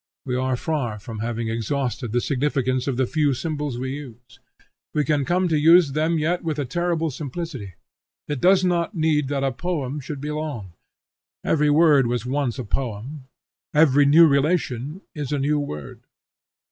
We 0.25 0.35
are 0.35 0.57
far 0.57 0.97
from 0.97 1.19
having 1.19 1.49
exhausted 1.49 2.11
the 2.11 2.21
significance 2.21 2.87
of 2.87 2.97
the 2.97 3.05
few 3.05 3.35
symbols 3.35 3.77
we 3.77 3.91
use. 3.93 4.39
We 4.95 5.03
can 5.05 5.25
come 5.25 5.47
to 5.49 5.59
use 5.59 5.91
them 5.91 6.17
yet 6.17 6.43
with 6.43 6.57
a 6.57 6.65
terrible 6.65 7.11
simplicity. 7.11 7.75
It 8.27 8.41
does 8.41 8.65
not 8.65 8.95
need 8.95 9.27
that 9.27 9.43
a 9.43 9.51
poem 9.51 9.99
should 9.99 10.19
be 10.19 10.31
long. 10.31 10.73
Every 11.43 11.69
word 11.69 12.07
was 12.07 12.25
once 12.25 12.57
a 12.57 12.63
poem. 12.63 13.25
Every 13.75 14.07
new 14.07 14.25
relation 14.25 15.01
is 15.13 15.31
a 15.31 15.37
new 15.37 15.59
word. 15.59 15.99